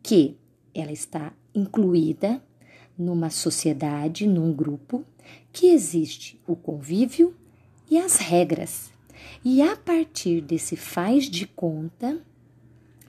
que 0.03 0.37
ela 0.71 0.91
está 0.91 1.33
incluída 1.53 2.39
numa 2.95 3.31
sociedade, 3.31 4.27
num 4.27 4.53
grupo, 4.53 5.03
que 5.51 5.71
existe 5.71 6.39
o 6.45 6.55
convívio 6.55 7.35
e 7.89 7.97
as 7.97 8.17
regras. 8.17 8.91
E 9.43 9.63
a 9.63 9.75
partir 9.75 10.41
desse 10.41 10.75
faz 10.75 11.25
de 11.25 11.47
conta, 11.47 12.21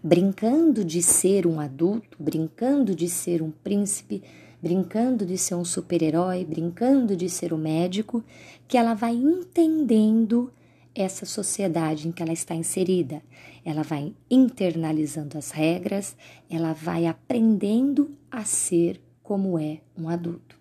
brincando 0.06 0.84
de 0.84 1.02
ser 1.02 1.48
um 1.48 1.58
adulto, 1.58 2.16
brincando 2.22 2.94
de 2.94 3.08
ser 3.08 3.42
um 3.42 3.50
príncipe, 3.50 4.22
brincando 4.62 5.26
de 5.26 5.36
ser 5.36 5.56
um 5.56 5.64
super-herói, 5.64 6.44
brincando 6.44 7.16
de 7.16 7.28
ser 7.28 7.52
o 7.52 7.56
um 7.56 7.58
médico, 7.58 8.22
que 8.68 8.78
ela 8.78 8.94
vai 8.94 9.16
entendendo 9.16 10.52
essa 10.94 11.26
sociedade 11.26 12.06
em 12.06 12.12
que 12.12 12.22
ela 12.22 12.32
está 12.32 12.54
inserida. 12.54 13.20
Ela 13.64 13.82
vai 13.82 14.14
internalizando 14.30 15.36
as 15.36 15.50
regras, 15.50 16.16
ela 16.48 16.72
vai 16.72 17.06
aprendendo 17.06 18.16
a 18.30 18.44
ser 18.44 19.00
como 19.24 19.58
é 19.58 19.80
um 19.98 20.08
adulto. 20.08 20.56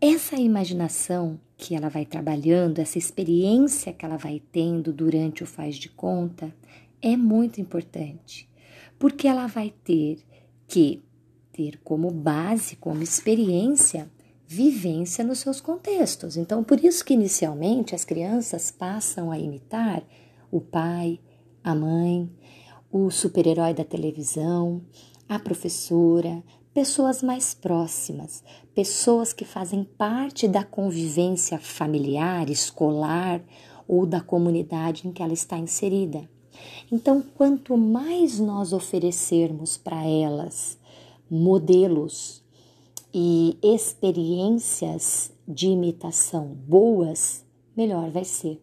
Essa 0.00 0.34
imaginação 0.34 1.38
que 1.56 1.76
ela 1.76 1.88
vai 1.88 2.04
trabalhando, 2.04 2.80
essa 2.80 2.98
experiência 2.98 3.92
que 3.92 4.04
ela 4.04 4.16
vai 4.16 4.42
tendo 4.50 4.92
durante 4.92 5.44
o 5.44 5.46
faz 5.46 5.76
de 5.76 5.88
conta, 5.88 6.52
é 7.00 7.16
muito 7.16 7.60
importante, 7.60 8.48
porque 8.98 9.28
ela 9.28 9.46
vai 9.46 9.72
ter 9.84 10.18
que 10.66 11.02
ter 11.52 11.78
como 11.82 12.10
base, 12.10 12.76
como 12.76 13.02
experiência, 13.02 14.10
vivência 14.46 15.24
nos 15.24 15.40
seus 15.40 15.60
contextos. 15.60 16.36
Então, 16.36 16.62
por 16.62 16.82
isso 16.82 17.04
que 17.04 17.14
inicialmente 17.14 17.94
as 17.94 18.04
crianças 18.04 18.70
passam 18.70 19.30
a 19.30 19.38
imitar 19.38 20.02
o 20.50 20.60
pai, 20.60 21.20
a 21.62 21.74
mãe, 21.74 22.30
o 22.90 23.10
super-herói 23.10 23.74
da 23.74 23.84
televisão, 23.84 24.82
a 25.28 25.38
professora, 25.38 26.42
pessoas 26.72 27.22
mais 27.22 27.52
próximas, 27.52 28.42
pessoas 28.74 29.32
que 29.32 29.44
fazem 29.44 29.84
parte 29.84 30.46
da 30.46 30.64
convivência 30.64 31.58
familiar, 31.58 32.48
escolar 32.48 33.42
ou 33.86 34.06
da 34.06 34.20
comunidade 34.20 35.08
em 35.08 35.12
que 35.12 35.22
ela 35.22 35.32
está 35.32 35.58
inserida. 35.58 36.28
Então, 36.90 37.22
quanto 37.36 37.76
mais 37.76 38.38
nós 38.38 38.72
oferecermos 38.72 39.76
para 39.76 40.04
elas 40.04 40.78
modelos 41.30 42.42
e 43.12 43.58
experiências 43.62 45.32
de 45.46 45.68
imitação 45.68 46.46
boas, 46.46 47.44
melhor 47.76 48.10
vai 48.10 48.24
ser. 48.24 48.62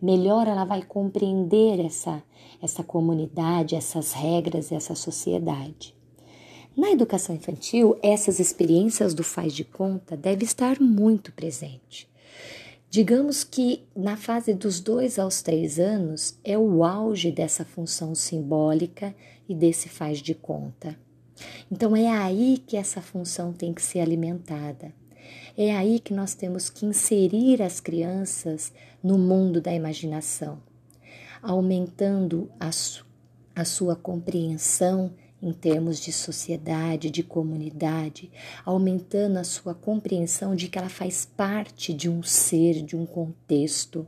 Melhor 0.00 0.46
ela 0.46 0.64
vai 0.64 0.82
compreender 0.82 1.80
essa, 1.80 2.22
essa 2.62 2.82
comunidade, 2.84 3.74
essas 3.74 4.12
regras, 4.12 4.70
essa 4.70 4.94
sociedade. 4.94 5.94
Na 6.76 6.90
educação 6.90 7.34
infantil, 7.34 7.96
essas 8.02 8.40
experiências 8.40 9.14
do 9.14 9.22
faz 9.22 9.52
de 9.52 9.64
conta 9.64 10.16
devem 10.16 10.44
estar 10.44 10.80
muito 10.80 11.32
presente. 11.32 12.08
Digamos 12.94 13.42
que 13.42 13.82
na 13.96 14.16
fase 14.16 14.54
dos 14.54 14.78
dois 14.78 15.18
aos 15.18 15.42
três 15.42 15.80
anos 15.80 16.38
é 16.44 16.56
o 16.56 16.84
auge 16.84 17.32
dessa 17.32 17.64
função 17.64 18.14
simbólica 18.14 19.12
e 19.48 19.52
desse 19.52 19.88
faz 19.88 20.18
de 20.18 20.32
conta. 20.32 20.96
Então 21.68 21.96
é 21.96 22.06
aí 22.06 22.62
que 22.64 22.76
essa 22.76 23.02
função 23.02 23.52
tem 23.52 23.74
que 23.74 23.82
ser 23.82 23.98
alimentada. 23.98 24.94
É 25.58 25.74
aí 25.74 25.98
que 25.98 26.14
nós 26.14 26.36
temos 26.36 26.70
que 26.70 26.86
inserir 26.86 27.60
as 27.62 27.80
crianças 27.80 28.72
no 29.02 29.18
mundo 29.18 29.60
da 29.60 29.74
imaginação, 29.74 30.62
aumentando 31.42 32.48
a, 32.60 32.70
su 32.70 33.04
a 33.56 33.64
sua 33.64 33.96
compreensão 33.96 35.10
em 35.44 35.52
termos 35.52 36.00
de 36.00 36.10
sociedade, 36.10 37.10
de 37.10 37.22
comunidade, 37.22 38.30
aumentando 38.64 39.36
a 39.36 39.44
sua 39.44 39.74
compreensão 39.74 40.56
de 40.56 40.68
que 40.68 40.78
ela 40.78 40.88
faz 40.88 41.26
parte 41.26 41.92
de 41.92 42.08
um 42.08 42.22
ser, 42.22 42.82
de 42.82 42.96
um 42.96 43.04
contexto, 43.04 44.06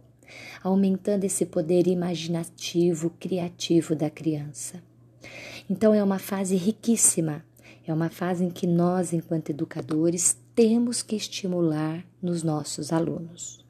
aumentando 0.64 1.25
esse 1.25 1.44
poder 1.44 1.87
imaginativo, 1.87 3.11
criativo 3.20 3.94
da 3.94 4.09
criança. 4.09 4.83
Então 5.68 5.92
é 5.92 6.03
uma 6.03 6.18
fase 6.18 6.57
riquíssima, 6.57 7.44
é 7.87 7.92
uma 7.92 8.09
fase 8.09 8.42
em 8.42 8.51
que 8.51 8.66
nós, 8.66 9.12
enquanto 9.12 9.51
educadores, 9.51 10.38
temos 10.55 11.03
que 11.03 11.16
estimular 11.16 12.03
nos 12.22 12.42
nossos 12.42 12.94
alunos. 12.94 13.62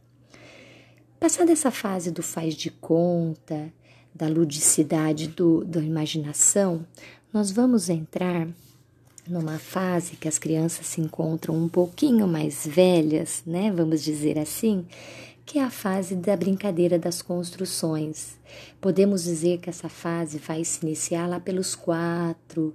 Passada 1.18 1.50
essa 1.50 1.72
fase 1.72 2.12
do 2.12 2.22
faz 2.22 2.54
de 2.54 2.70
conta, 2.70 3.72
da 4.14 4.28
ludicidade, 4.28 5.28
do, 5.28 5.64
da 5.64 5.80
imaginação, 5.80 6.86
nós 7.32 7.50
vamos 7.50 7.88
entrar 7.88 8.48
numa 9.28 9.58
fase 9.58 10.16
que 10.16 10.28
as 10.28 10.38
crianças 10.38 10.86
se 10.86 11.00
encontram 11.00 11.54
um 11.56 11.68
pouquinho 11.68 12.26
mais 12.26 12.66
velhas, 12.66 13.42
né? 13.46 13.72
Vamos 13.72 14.02
dizer 14.02 14.38
assim, 14.38 14.86
que 15.44 15.58
é 15.58 15.62
a 15.62 15.70
fase 15.70 16.14
da 16.14 16.36
brincadeira 16.36 16.98
das 16.98 17.22
construções. 17.22 18.38
Podemos 18.80 19.24
dizer 19.24 19.58
que 19.58 19.68
essa 19.68 19.88
fase 19.88 20.38
vai 20.38 20.64
se 20.64 20.84
iniciar 20.84 21.26
lá 21.26 21.40
pelos 21.40 21.74
quatro, 21.74 22.74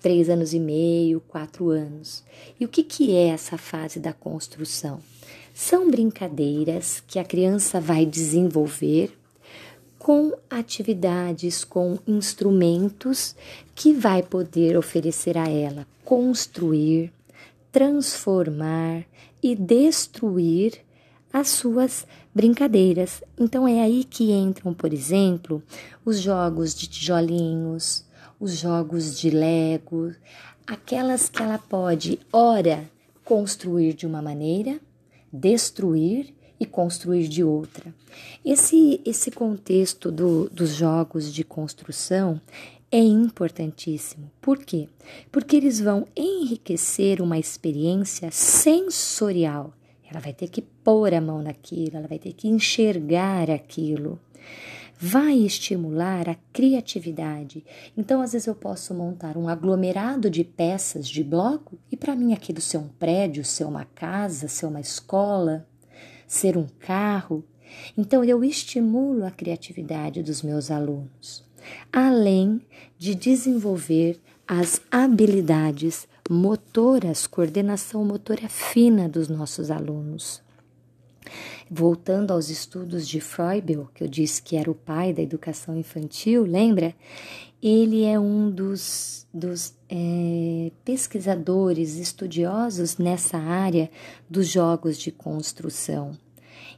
três 0.00 0.28
anos 0.28 0.54
e 0.54 0.60
meio, 0.60 1.20
quatro 1.20 1.70
anos. 1.70 2.24
E 2.58 2.64
o 2.64 2.68
que, 2.68 2.82
que 2.82 3.14
é 3.14 3.28
essa 3.28 3.58
fase 3.58 3.98
da 3.98 4.12
construção? 4.12 5.00
São 5.52 5.90
brincadeiras 5.90 7.02
que 7.06 7.18
a 7.18 7.24
criança 7.24 7.80
vai 7.80 8.06
desenvolver 8.06 9.19
com 10.10 10.36
atividades, 10.50 11.62
com 11.62 11.96
instrumentos 12.04 13.36
que 13.76 13.92
vai 13.92 14.24
poder 14.24 14.76
oferecer 14.76 15.38
a 15.38 15.48
ela 15.48 15.86
construir, 16.04 17.12
transformar 17.70 19.04
e 19.40 19.54
destruir 19.54 20.80
as 21.32 21.50
suas 21.50 22.08
brincadeiras. 22.34 23.22
Então 23.38 23.68
é 23.68 23.82
aí 23.82 24.02
que 24.02 24.32
entram, 24.32 24.74
por 24.74 24.92
exemplo, 24.92 25.62
os 26.04 26.18
jogos 26.18 26.74
de 26.74 26.88
tijolinhos, 26.88 28.04
os 28.40 28.58
jogos 28.58 29.16
de 29.16 29.30
Lego, 29.30 30.12
aquelas 30.66 31.28
que 31.28 31.40
ela 31.40 31.56
pode, 31.56 32.18
ora, 32.32 32.90
construir 33.24 33.94
de 33.94 34.08
uma 34.08 34.20
maneira, 34.20 34.80
destruir 35.32 36.34
e 36.60 36.66
construir 36.66 37.26
de 37.26 37.42
outra. 37.42 37.94
Esse, 38.44 39.00
esse 39.04 39.30
contexto 39.30 40.12
do, 40.12 40.50
dos 40.50 40.74
jogos 40.74 41.32
de 41.32 41.42
construção 41.42 42.38
é 42.92 42.98
importantíssimo. 42.98 44.30
Por 44.40 44.58
quê? 44.58 44.88
Porque 45.32 45.56
eles 45.56 45.80
vão 45.80 46.06
enriquecer 46.14 47.22
uma 47.22 47.38
experiência 47.38 48.30
sensorial. 48.30 49.72
Ela 50.10 50.20
vai 50.20 50.32
ter 50.32 50.48
que 50.48 50.60
pôr 50.60 51.14
a 51.14 51.20
mão 51.20 51.40
naquilo, 51.40 51.96
ela 51.96 52.08
vai 52.08 52.18
ter 52.18 52.32
que 52.32 52.48
enxergar 52.48 53.48
aquilo. 53.48 54.18
Vai 54.98 55.34
estimular 55.38 56.28
a 56.28 56.36
criatividade. 56.52 57.64
Então, 57.96 58.20
às 58.20 58.32
vezes, 58.32 58.46
eu 58.46 58.54
posso 58.54 58.92
montar 58.92 59.38
um 59.38 59.48
aglomerado 59.48 60.28
de 60.28 60.44
peças 60.44 61.08
de 61.08 61.24
bloco 61.24 61.78
e, 61.90 61.96
para 61.96 62.14
mim, 62.14 62.34
aquilo 62.34 62.60
ser 62.60 62.76
um 62.76 62.88
prédio, 62.88 63.42
ser 63.42 63.64
uma 63.64 63.86
casa, 63.86 64.46
ser 64.46 64.66
uma 64.66 64.80
escola, 64.80 65.66
ser 66.30 66.56
um 66.56 66.68
carro. 66.78 67.44
Então, 67.98 68.24
eu 68.24 68.44
estimulo 68.44 69.26
a 69.26 69.32
criatividade 69.32 70.22
dos 70.22 70.42
meus 70.42 70.70
alunos, 70.70 71.44
além 71.92 72.62
de 72.96 73.16
desenvolver 73.16 74.20
as 74.46 74.80
habilidades 74.92 76.06
motoras, 76.30 77.26
coordenação 77.26 78.04
motora 78.04 78.48
fina 78.48 79.08
dos 79.08 79.28
nossos 79.28 79.72
alunos. 79.72 80.40
Voltando 81.68 82.32
aos 82.32 82.48
estudos 82.48 83.08
de 83.08 83.20
Freubel, 83.20 83.88
que 83.92 84.04
eu 84.04 84.08
disse 84.08 84.40
que 84.40 84.56
era 84.56 84.70
o 84.70 84.74
pai 84.74 85.12
da 85.12 85.22
educação 85.22 85.76
infantil, 85.76 86.44
lembra? 86.44 86.94
Ele 87.60 88.04
é 88.04 88.18
um 88.18 88.50
dos, 88.50 89.26
dos 89.34 89.74
é, 89.90 90.70
pesquisadores 90.84 91.96
estudiosos 91.96 92.96
nessa 92.96 93.36
área 93.36 93.90
dos 94.28 94.46
jogos 94.46 94.96
de 94.96 95.10
construção. 95.10 96.16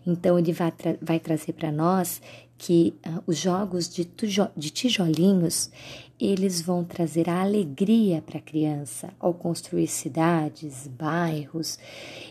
Então, 0.07 0.38
ele 0.38 0.53
vai, 0.53 0.72
tra 0.72 0.96
vai 1.01 1.20
trazer 1.20 1.53
para 1.53 1.70
nós 1.70 2.20
que 2.57 2.94
uh, 3.07 3.22
os 3.27 3.37
jogos 3.37 3.88
de, 3.88 4.09
de 4.57 4.70
tijolinhos 4.70 5.70
eles 6.18 6.62
vão 6.62 6.85
trazer 6.85 7.29
a 7.29 7.42
alegria 7.42 8.22
para 8.22 8.38
a 8.38 8.42
criança 8.42 9.12
ao 9.18 9.35
construir 9.35 9.88
cidades, 9.88 10.87
bairros 10.87 11.81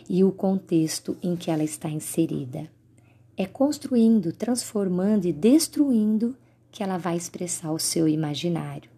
e 0.10 0.24
o 0.24 0.32
contexto 0.32 1.17
em 1.22 1.36
que 1.36 1.52
ela 1.52 1.63
está 1.63 1.89
inserida. 1.89 2.70
É 3.36 3.46
construindo, 3.46 4.32
transformando 4.32 5.26
e 5.26 5.34
destruindo 5.34 6.38
que 6.72 6.82
ela 6.82 6.98
vai 6.98 7.17
expressar 7.17 7.74
o 7.74 7.80
seu 7.80 8.08
imaginário, 8.08 8.89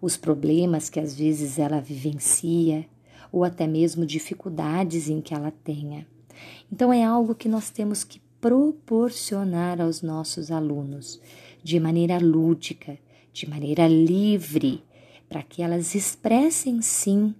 os 0.00 0.16
problemas 0.16 0.88
que 0.88 1.00
às 1.00 1.14
vezes 1.14 1.58
ela 1.58 1.80
vivencia 1.80 2.86
ou 3.32 3.44
até 3.44 3.66
mesmo 3.66 4.04
dificuldades 4.06 5.08
em 5.08 5.20
que 5.20 5.34
ela 5.34 5.52
tenha. 5.64 6.06
Então 6.72 6.92
é 6.92 7.04
algo 7.04 7.34
que 7.34 7.48
nós 7.48 7.70
temos 7.70 8.02
que 8.02 8.20
proporcionar 8.40 9.80
aos 9.80 10.02
nossos 10.02 10.50
alunos 10.50 11.20
de 11.62 11.78
maneira 11.78 12.18
lúdica, 12.18 12.98
de 13.32 13.48
maneira 13.48 13.86
livre, 13.86 14.82
para 15.28 15.42
que 15.42 15.62
elas 15.62 15.94
expressem 15.94 16.80
sim 16.80 17.34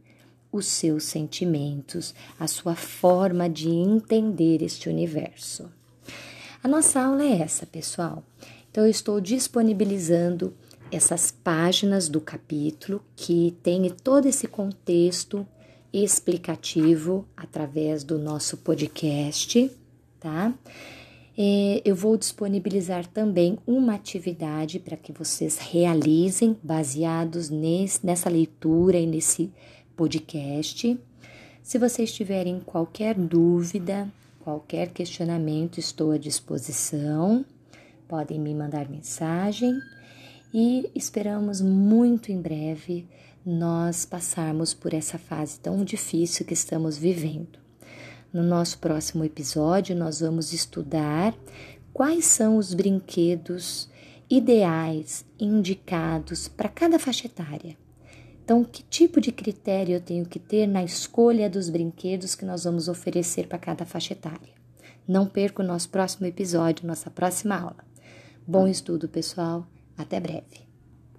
os 0.52 0.66
seus 0.66 1.04
sentimentos, 1.04 2.14
a 2.38 2.46
sua 2.46 2.74
forma 2.74 3.48
de 3.48 3.68
entender 3.68 4.62
este 4.62 4.88
universo. 4.88 5.70
A 6.62 6.68
nossa 6.68 7.00
aula 7.00 7.22
é 7.22 7.40
essa, 7.40 7.66
pessoal. 7.66 8.22
Então, 8.70 8.84
eu 8.84 8.90
estou 8.90 9.20
disponibilizando 9.20 10.54
essas 10.90 11.30
páginas 11.30 12.08
do 12.08 12.20
capítulo 12.20 13.02
que 13.14 13.56
tem 13.62 13.88
todo 13.90 14.26
esse 14.26 14.46
contexto 14.46 15.46
explicativo 15.92 17.26
através 17.36 18.04
do 18.04 18.18
nosso 18.18 18.56
podcast, 18.58 19.70
tá? 20.18 20.52
É, 21.36 21.80
eu 21.84 21.94
vou 21.94 22.16
disponibilizar 22.16 23.06
também 23.06 23.58
uma 23.66 23.94
atividade 23.94 24.78
para 24.78 24.96
que 24.96 25.12
vocês 25.12 25.58
realizem 25.58 26.56
baseados 26.62 27.48
nesse, 27.48 28.04
nessa 28.04 28.28
leitura 28.28 28.98
e 28.98 29.06
nesse 29.06 29.50
podcast. 29.96 30.98
Se 31.62 31.78
vocês 31.78 32.12
tiverem 32.12 32.60
qualquer 32.60 33.14
dúvida, 33.14 34.08
qualquer 34.40 34.90
questionamento, 34.90 35.78
estou 35.78 36.10
à 36.12 36.18
disposição. 36.18 37.44
Podem 38.08 38.38
me 38.38 38.54
mandar 38.54 38.88
mensagem 38.88 39.72
e 40.52 40.90
esperamos 40.94 41.60
muito 41.60 42.32
em 42.32 42.40
breve 42.40 43.06
nós 43.44 44.04
passarmos 44.04 44.74
por 44.74 44.92
essa 44.92 45.18
fase 45.18 45.58
tão 45.58 45.84
difícil 45.84 46.44
que 46.44 46.54
estamos 46.54 46.98
vivendo. 46.98 47.58
No 48.32 48.42
nosso 48.42 48.78
próximo 48.78 49.24
episódio, 49.24 49.96
nós 49.96 50.20
vamos 50.20 50.52
estudar 50.52 51.34
quais 51.92 52.26
são 52.26 52.56
os 52.56 52.74
brinquedos 52.74 53.88
ideais 54.28 55.24
indicados 55.38 56.46
para 56.46 56.68
cada 56.68 56.98
faixa 56.98 57.26
etária. 57.26 57.76
Então, 58.44 58.64
que 58.64 58.82
tipo 58.82 59.20
de 59.20 59.32
critério 59.32 59.94
eu 59.94 60.00
tenho 60.00 60.24
que 60.24 60.38
ter 60.38 60.66
na 60.66 60.84
escolha 60.84 61.48
dos 61.48 61.70
brinquedos 61.70 62.34
que 62.34 62.44
nós 62.44 62.64
vamos 62.64 62.88
oferecer 62.88 63.46
para 63.46 63.58
cada 63.58 63.84
faixa 63.84 64.12
etária? 64.12 64.60
Não 65.06 65.26
perca 65.26 65.62
o 65.62 65.66
nosso 65.66 65.88
próximo 65.88 66.26
episódio, 66.26 66.86
nossa 66.86 67.10
próxima 67.10 67.56
aula. 67.56 67.84
Bom 68.46 68.66
estudo, 68.66 69.08
pessoal. 69.08 69.66
Até 70.00 70.18
breve. 70.20 70.69